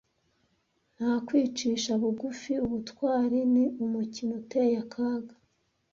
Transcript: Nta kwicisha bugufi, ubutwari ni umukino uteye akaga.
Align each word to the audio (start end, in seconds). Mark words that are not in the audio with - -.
Nta 0.95 1.11
kwicisha 1.27 1.91
bugufi, 2.01 2.53
ubutwari 2.65 3.39
ni 3.53 3.65
umukino 3.83 4.31
uteye 4.41 4.75
akaga. 4.83 5.35